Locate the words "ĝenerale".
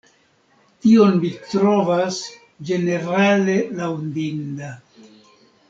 2.71-3.59